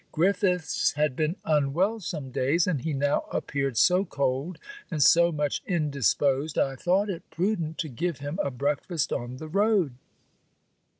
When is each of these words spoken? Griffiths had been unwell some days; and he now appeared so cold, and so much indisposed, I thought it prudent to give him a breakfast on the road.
Griffiths 0.11 0.93
had 0.93 1.15
been 1.15 1.35
unwell 1.45 1.99
some 1.99 2.31
days; 2.31 2.65
and 2.65 2.81
he 2.81 2.91
now 2.91 3.23
appeared 3.31 3.77
so 3.77 4.03
cold, 4.03 4.57
and 4.89 5.03
so 5.03 5.31
much 5.31 5.61
indisposed, 5.67 6.57
I 6.57 6.75
thought 6.75 7.07
it 7.07 7.29
prudent 7.29 7.77
to 7.81 7.87
give 7.87 8.17
him 8.17 8.39
a 8.41 8.49
breakfast 8.49 9.13
on 9.13 9.37
the 9.37 9.47
road. 9.47 9.93